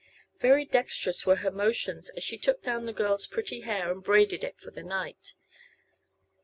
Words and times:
Very 0.39 0.65
dextrous 0.65 1.27
were 1.27 1.35
her 1.45 1.51
motions 1.51 2.09
as 2.17 2.23
she 2.23 2.35
took 2.39 2.63
down 2.63 2.87
the 2.87 2.91
girl's 2.91 3.27
pretty 3.27 3.59
hair 3.61 3.91
and 3.91 4.03
braided 4.03 4.43
it 4.43 4.59
for 4.59 4.71
the 4.71 4.81
night. 4.81 5.35